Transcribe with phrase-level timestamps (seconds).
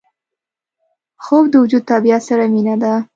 [1.23, 2.93] خوب د وجود طبیعت سره مینه ده